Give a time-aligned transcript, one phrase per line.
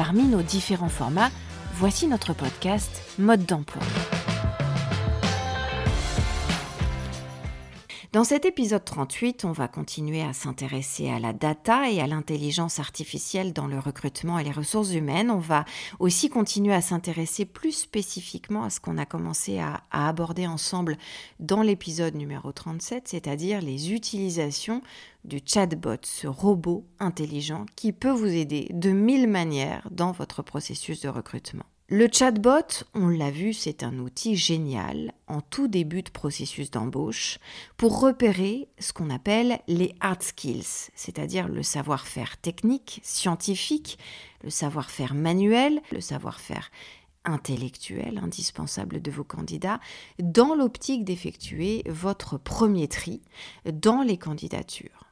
[0.00, 1.28] Parmi nos différents formats,
[1.74, 3.82] voici notre podcast Mode d'emploi.
[8.12, 12.80] Dans cet épisode 38, on va continuer à s'intéresser à la data et à l'intelligence
[12.80, 15.30] artificielle dans le recrutement et les ressources humaines.
[15.30, 15.64] On va
[16.00, 20.98] aussi continuer à s'intéresser plus spécifiquement à ce qu'on a commencé à, aborder ensemble
[21.38, 24.82] dans l'épisode numéro 37, c'est-à-dire les utilisations
[25.24, 31.00] du chatbot, ce robot intelligent qui peut vous aider de mille manières dans votre processus
[31.00, 31.66] de recrutement.
[31.92, 37.40] Le chatbot, on l'a vu, c'est un outil génial en tout début de processus d'embauche
[37.76, 43.98] pour repérer ce qu'on appelle les hard skills, c'est-à-dire le savoir-faire technique, scientifique,
[44.44, 46.70] le savoir-faire manuel, le savoir-faire
[47.24, 49.80] intellectuel indispensable de vos candidats
[50.20, 53.20] dans l'optique d'effectuer votre premier tri
[53.64, 55.10] dans les candidatures.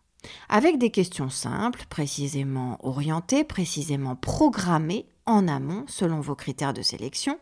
[0.49, 7.39] Avec des questions simples, précisément orientées, précisément programmées en amont selon vos critères de sélection,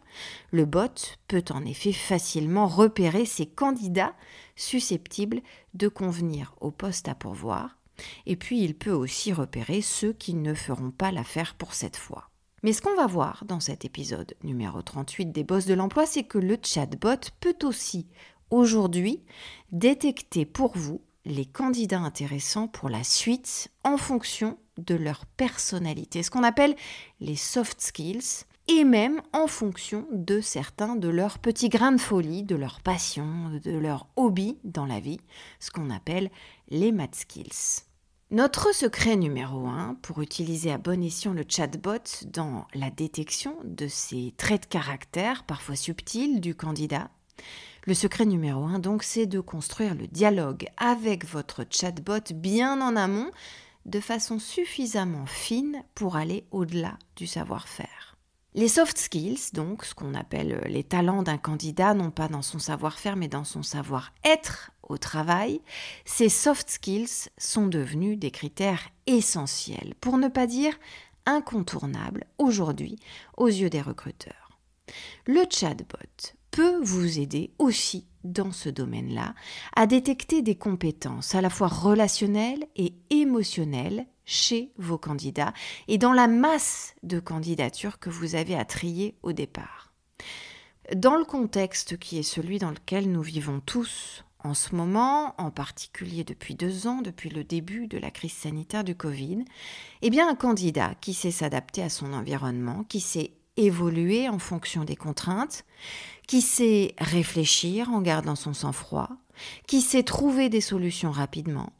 [0.51, 4.15] le bot peut en effet facilement repérer ces candidats
[4.57, 5.41] susceptibles
[5.75, 7.79] de convenir au poste à pourvoir,
[8.27, 12.29] et puis il peut aussi repérer ceux qui ne feront pas l'affaire pour cette fois.
[12.65, 16.25] Mais ce qu'on va voir dans cet épisode numéro 38 des boss de l'emploi, c'est
[16.25, 18.09] que le chatbot peut aussi
[18.51, 19.23] aujourd'hui
[19.71, 26.31] détecter pour vous les candidats intéressants pour la suite en fonction de leur personnalité, ce
[26.31, 26.77] qu'on appelle
[27.21, 32.43] les soft skills, et même en fonction de certains de leurs petits grains de folie,
[32.43, 35.21] de leurs passions, de leurs hobbies dans la vie,
[35.61, 36.31] ce qu'on appelle
[36.69, 37.83] les math skills.
[38.33, 43.87] Notre secret numéro un pour utiliser à bon escient le chatbot dans la détection de
[43.87, 47.09] ces traits de caractère parfois subtils du candidat,
[47.87, 52.97] le secret numéro un, donc, c'est de construire le dialogue avec votre chatbot bien en
[52.97, 53.31] amont,
[53.85, 58.17] de façon suffisamment fine pour aller au-delà du savoir-faire.
[58.55, 62.59] Les soft skills, donc, ce qu'on appelle les talents d'un candidat, non pas dans son
[62.59, 65.61] savoir-faire, mais dans son savoir-être au travail,
[66.05, 70.75] ces soft skills sont devenus des critères essentiels, pour ne pas dire
[71.27, 72.99] incontournables aujourd'hui
[73.37, 74.59] aux yeux des recruteurs.
[75.27, 79.35] Le chatbot peut vous aider aussi dans ce domaine-là
[79.75, 85.53] à détecter des compétences à la fois relationnelles et émotionnelles chez vos candidats
[85.87, 89.93] et dans la masse de candidatures que vous avez à trier au départ.
[90.95, 95.51] Dans le contexte qui est celui dans lequel nous vivons tous en ce moment, en
[95.51, 99.45] particulier depuis deux ans, depuis le début de la crise sanitaire du Covid,
[100.01, 104.85] eh bien un candidat qui sait s'adapter à son environnement, qui sait évoluer en fonction
[104.85, 105.65] des contraintes,
[106.27, 109.11] qui sait réfléchir en gardant son sang-froid,
[109.67, 111.73] qui sait trouver des solutions rapidement,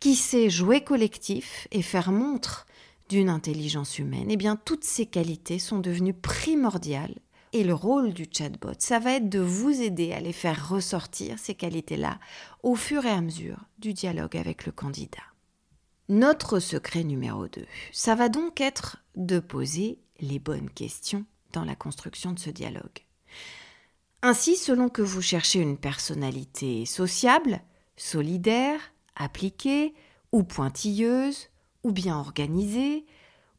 [0.00, 2.66] qui sait jouer collectif et faire montre
[3.08, 7.14] d'une intelligence humaine, eh bien toutes ces qualités sont devenues primordiales
[7.52, 11.38] et le rôle du chatbot, ça va être de vous aider à les faire ressortir,
[11.38, 12.18] ces qualités-là,
[12.62, 15.22] au fur et à mesure du dialogue avec le candidat.
[16.10, 21.74] Notre secret numéro 2, ça va donc être de poser les bonnes questions dans la
[21.74, 23.04] construction de ce dialogue.
[24.22, 27.60] Ainsi, selon que vous cherchez une personnalité sociable,
[27.96, 28.80] solidaire,
[29.14, 29.94] appliquée
[30.32, 31.48] ou pointilleuse,
[31.84, 33.06] ou bien organisée,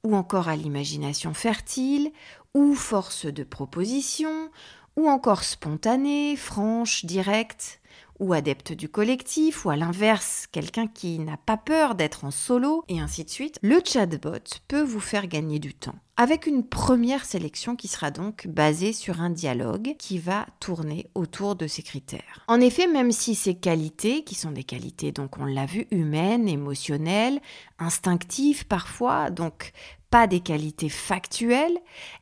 [0.03, 2.11] ou encore à l'imagination fertile,
[2.53, 4.49] ou force de proposition,
[4.95, 7.78] ou encore spontanée, franche, directe,
[8.19, 12.83] ou adepte du collectif, ou à l'inverse, quelqu'un qui n'a pas peur d'être en solo,
[12.87, 15.95] et ainsi de suite, le chatbot peut vous faire gagner du temps.
[16.17, 21.55] Avec une première sélection qui sera donc basée sur un dialogue qui va tourner autour
[21.55, 22.43] de ces critères.
[22.49, 26.49] En effet, même si ces qualités, qui sont des qualités, donc on l'a vu, humaines,
[26.49, 27.39] émotionnelles,
[27.79, 29.71] instinctives parfois, donc
[30.09, 31.77] pas des qualités factuelles,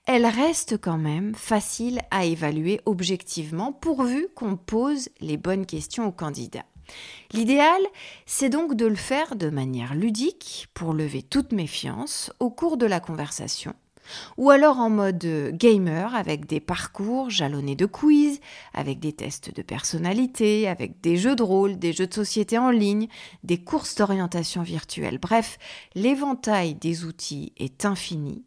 [0.06, 6.12] elles restent quand même faciles à évaluer objectivement pourvu qu'on pose les bonnes questions aux
[6.12, 6.66] candidats.
[7.32, 7.82] L'idéal,
[8.26, 12.86] c'est donc de le faire de manière ludique pour lever toute méfiance au cours de
[12.86, 13.74] la conversation
[14.38, 18.40] ou alors en mode gamer avec des parcours jalonnés de quiz,
[18.74, 22.70] avec des tests de personnalité, avec des jeux de rôle, des jeux de société en
[22.70, 23.08] ligne,
[23.44, 25.18] des courses d'orientation virtuelle.
[25.20, 25.58] Bref,
[25.96, 28.46] l'éventail des outils est infini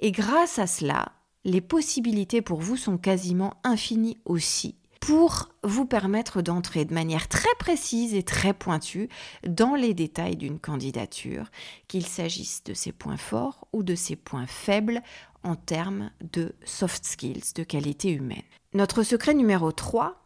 [0.00, 1.12] Et grâce à cela,
[1.44, 7.54] les possibilités pour vous sont quasiment infinies aussi pour vous permettre d'entrer de manière très
[7.58, 9.08] précise et très pointue
[9.46, 11.50] dans les détails d'une candidature,
[11.88, 15.02] qu'il s'agisse de ses points forts ou de ses points faibles
[15.42, 18.42] en termes de soft skills, de qualité humaine.
[18.74, 20.22] Notre secret numéro 3,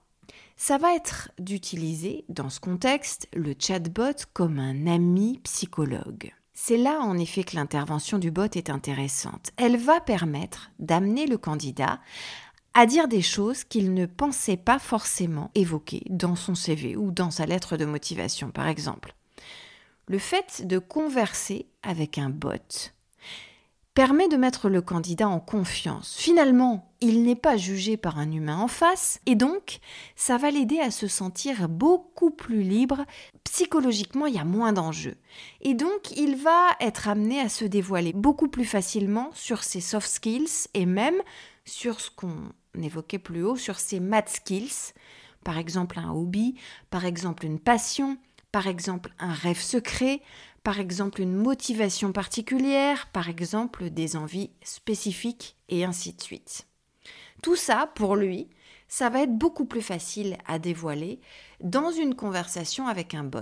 [0.56, 6.32] ça va être d'utiliser dans ce contexte le chatbot comme un ami psychologue.
[6.52, 9.50] C'est là en effet que l'intervention du bot est intéressante.
[9.56, 12.00] Elle va permettre d'amener le candidat
[12.74, 17.30] à dire des choses qu'il ne pensait pas forcément évoquer dans son CV ou dans
[17.30, 19.14] sa lettre de motivation, par exemple.
[20.06, 22.92] Le fait de converser avec un bot
[23.94, 26.16] permet de mettre le candidat en confiance.
[26.16, 29.80] Finalement, il n'est pas jugé par un humain en face et donc
[30.16, 33.04] ça va l'aider à se sentir beaucoup plus libre.
[33.44, 35.16] Psychologiquement, il y a moins d'enjeux.
[35.60, 40.08] Et donc, il va être amené à se dévoiler beaucoup plus facilement sur ses soft
[40.08, 41.20] skills et même
[41.64, 44.92] sur ce qu'on évoquait plus haut, sur ses math skills,
[45.44, 46.54] par exemple un hobby,
[46.90, 48.18] par exemple une passion,
[48.52, 50.20] par exemple un rêve secret,
[50.62, 56.66] par exemple une motivation particulière, par exemple des envies spécifiques, et ainsi de suite.
[57.42, 58.48] Tout ça, pour lui,
[58.88, 61.20] ça va être beaucoup plus facile à dévoiler
[61.60, 63.40] dans une conversation avec un bot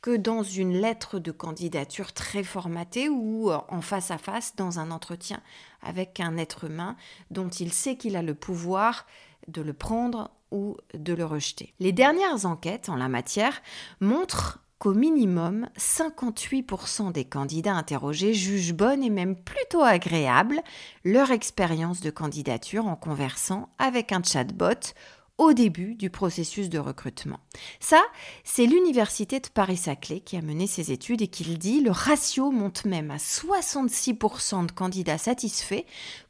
[0.00, 4.78] que dans une lettre de candidature très formatée ou euh, en face à face dans
[4.78, 5.40] un entretien
[5.82, 6.96] avec un être humain
[7.30, 9.06] dont il sait qu'il a le pouvoir
[9.48, 11.74] de le prendre ou de le rejeter.
[11.80, 13.60] Les dernières enquêtes en la matière
[14.00, 20.62] montrent qu'au minimum 58% des candidats interrogés jugent bonne et même plutôt agréable
[21.04, 24.94] leur expérience de candidature en conversant avec un chatbot
[25.38, 27.38] au début du processus de recrutement.
[27.80, 28.02] Ça,
[28.44, 32.50] c'est l'université de Paris-Saclay qui a mené ces études et qui le dit, le ratio
[32.50, 35.84] monte même à 66% de candidats satisfaits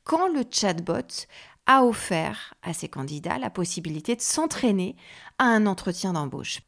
[0.04, 1.26] quand le chatbot
[1.66, 4.96] a offert à ces candidats la possibilité de s'entraîner
[5.38, 6.60] à un entretien d'embauche.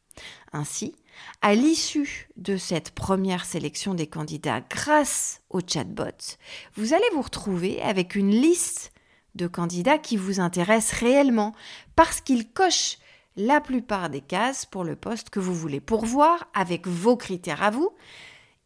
[0.51, 0.95] Ainsi,
[1.41, 6.37] à l'issue de cette première sélection des candidats grâce au chatbot,
[6.75, 8.91] vous allez vous retrouver avec une liste
[9.35, 11.53] de candidats qui vous intéressent réellement
[11.95, 12.97] parce qu'ils cochent
[13.35, 17.69] la plupart des cases pour le poste que vous voulez pourvoir avec vos critères à
[17.69, 17.91] vous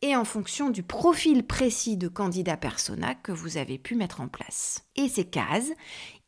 [0.01, 4.27] et en fonction du profil précis de candidat persona que vous avez pu mettre en
[4.27, 4.83] place.
[4.95, 5.71] Et ces cases,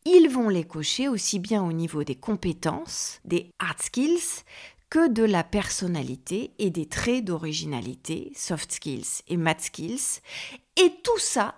[0.06, 4.44] ils vont les cocher aussi bien au niveau des compétences, des hard skills,
[4.90, 10.22] que de la personnalité et des traits d'originalité, soft skills et math skills.
[10.78, 11.56] Et tout ça,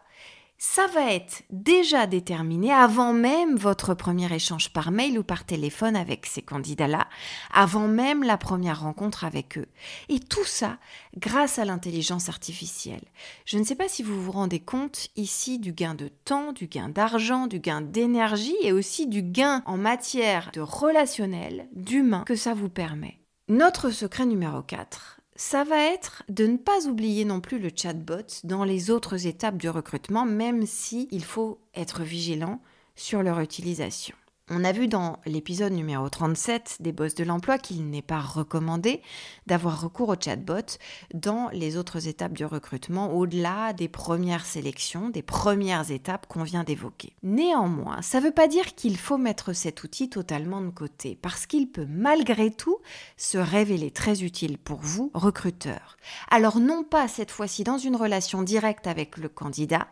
[0.61, 5.95] ça va être déjà déterminé avant même votre premier échange par mail ou par téléphone
[5.95, 7.07] avec ces candidats-là,
[7.53, 9.67] avant même la première rencontre avec eux.
[10.09, 10.77] Et tout ça
[11.17, 13.05] grâce à l'intelligence artificielle.
[13.45, 16.67] Je ne sais pas si vous vous rendez compte ici du gain de temps, du
[16.67, 22.35] gain d'argent, du gain d'énergie et aussi du gain en matière de relationnel, d'humain que
[22.35, 23.17] ça vous permet.
[23.47, 28.25] Notre secret numéro 4, ça va être de ne pas oublier non plus le chatbot
[28.43, 32.59] dans les autres étapes du recrutement, même si il faut être vigilant
[32.97, 34.17] sur leur utilisation.
[34.51, 39.03] On a vu dans l'épisode numéro 37 des Boss de l'emploi qu'il n'est pas recommandé
[39.45, 40.79] d'avoir recours au chatbot
[41.13, 46.63] dans les autres étapes du recrutement, au-delà des premières sélections, des premières étapes qu'on vient
[46.63, 47.13] d'évoquer.
[47.21, 51.45] Néanmoins, ça ne veut pas dire qu'il faut mettre cet outil totalement de côté, parce
[51.45, 52.79] qu'il peut malgré tout
[53.17, 55.97] se révéler très utile pour vous, recruteur.
[56.31, 59.89] Alors non pas cette fois-ci dans une relation directe avec le candidat,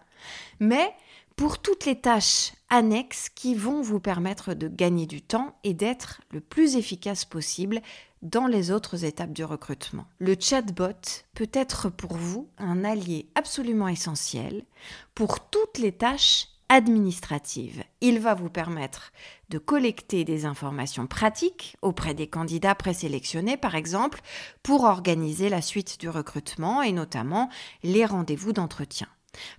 [0.59, 0.95] mais
[1.37, 6.19] pour toutes les tâches annexes qui vont vous permettre de gagner du temps et d'être
[6.31, 7.79] le plus efficace possible
[8.23, 10.07] dans les autres étapes du recrutement.
[10.17, 14.65] Le chatbot peut être pour vous un allié absolument essentiel
[15.13, 17.83] pour toutes les tâches administratives.
[18.01, 19.11] Il va vous permettre
[19.49, 24.21] de collecter des informations pratiques auprès des candidats présélectionnés, par exemple,
[24.63, 27.49] pour organiser la suite du recrutement et notamment
[27.83, 29.07] les rendez-vous d'entretien.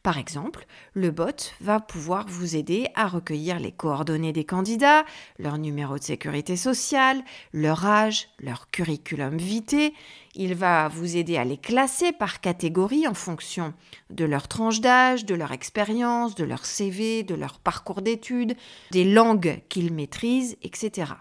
[0.02, 5.04] Par exemple, le bot va pouvoir vous aider à recueillir les coordonnées des candidats,
[5.38, 9.92] leur numéro de sécurité sociale, leur âge, leur curriculum vitae.
[10.34, 13.74] Il va vous aider à les classer par catégorie en fonction
[14.10, 18.56] de leur tranche d'âge, de leur expérience, de leur CV, de leur parcours d'études,
[18.90, 21.12] des langues qu'ils maîtrisent, etc.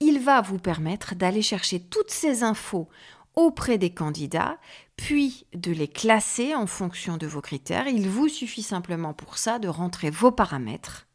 [0.00, 2.88] Il va vous permettre d'aller chercher toutes ces infos
[3.34, 4.58] auprès des candidats,
[4.96, 7.88] puis de les classer en fonction de vos critères.
[7.88, 11.06] Il vous suffit simplement pour ça de rentrer vos paramètres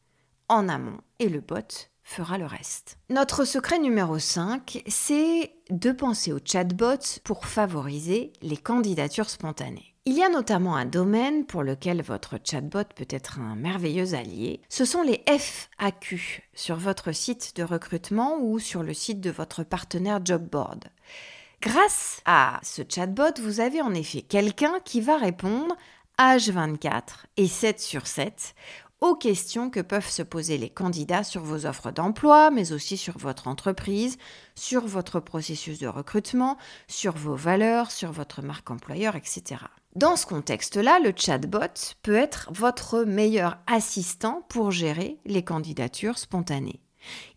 [0.49, 2.97] en amont et le bot fera le reste.
[3.09, 9.91] Notre secret numéro 5, c'est de penser au chatbot pour favoriser les candidatures spontanées.
[10.05, 14.61] Il y a notamment un domaine pour lequel votre chatbot peut être un merveilleux allié.
[14.67, 19.63] Ce sont les FAQ sur votre site de recrutement ou sur le site de votre
[19.63, 20.85] partenaire Jobboard.
[21.61, 25.75] Grâce à ce chatbot, vous avez en effet quelqu'un qui va répondre
[26.17, 27.03] H24
[27.37, 28.55] et 7 sur 7
[28.99, 33.19] aux questions que peuvent se poser les candidats sur vos offres d'emploi, mais aussi sur
[33.19, 34.17] votre entreprise,
[34.55, 39.61] sur votre processus de recrutement, sur vos valeurs, sur votre marque employeur, etc.
[39.95, 46.81] Dans ce contexte-là, le chatbot peut être votre meilleur assistant pour gérer les candidatures spontanées.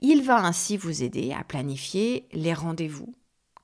[0.01, 3.15] Il va ainsi vous aider à planifier les rendez-vous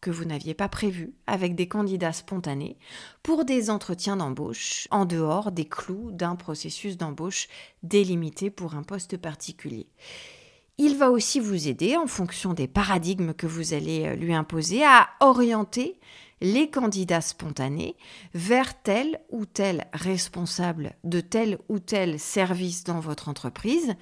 [0.01, 2.79] que vous n'aviez pas prévu avec des candidats spontanés
[3.23, 7.49] pour des entretiens d'embauche en dehors des clous d'un processus d'embauche
[7.83, 9.87] délimité pour un poste particulier.
[10.79, 14.83] Il va aussi vous aider, en fonction des paradigmes que vous allez euh, lui imposer,
[14.83, 16.01] à orienter
[16.41, 17.97] les candidats spontanés
[18.33, 23.95] vers tel ou tel responsable de tel ou tel service dans votre entreprise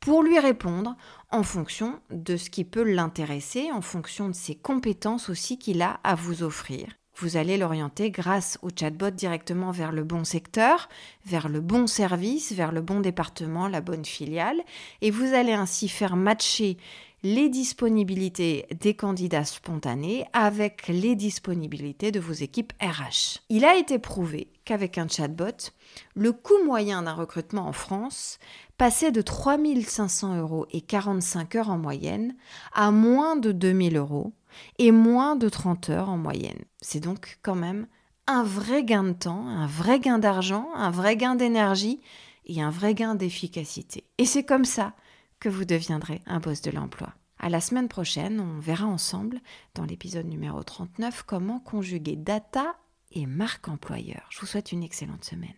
[0.00, 0.96] pour lui répondre
[1.30, 6.00] en fonction de ce qui peut l'intéresser, en fonction de ses compétences aussi qu'il a
[6.04, 6.88] à vous offrir.
[7.20, 10.88] Vous allez l'orienter grâce au chatbot directement vers le bon secteur,
[11.26, 14.62] vers le bon service, vers le bon département, la bonne filiale,
[15.02, 16.76] et vous allez ainsi faire matcher
[17.22, 23.40] les disponibilités des candidats spontanés avec les disponibilités de vos équipes RH.
[23.48, 25.72] Il a été prouvé qu'avec un chatbot,
[26.14, 28.38] le coût moyen d'un recrutement en France
[28.76, 32.36] passait de 3500 euros et 45 heures en moyenne
[32.72, 34.32] à moins de 2000 euros
[34.78, 36.64] et moins de 30 heures en moyenne.
[36.80, 37.86] C'est donc quand même
[38.28, 42.00] un vrai gain de temps, un vrai gain d'argent, un vrai gain d'énergie
[42.46, 44.04] et un vrai gain d'efficacité.
[44.18, 44.92] Et c'est comme ça
[45.40, 47.14] que vous deviendrez un boss de l'emploi.
[47.38, 49.40] À la semaine prochaine, on verra ensemble,
[49.74, 52.76] dans l'épisode numéro 39, comment conjuguer data
[53.12, 54.26] et marque employeur.
[54.30, 55.54] Je vous souhaite une excellente semaine.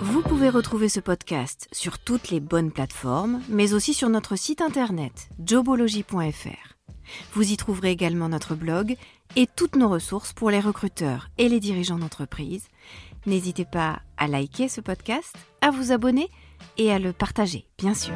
[0.00, 4.60] Vous pouvez retrouver ce podcast sur toutes les bonnes plateformes, mais aussi sur notre site
[4.60, 6.76] internet jobology.fr.
[7.32, 8.96] Vous y trouverez également notre blog
[9.36, 12.68] et toutes nos ressources pour les recruteurs et les dirigeants d'entreprise.
[13.24, 16.28] N'hésitez pas à liker ce podcast, à vous abonner
[16.78, 18.14] et à le partager, bien sûr.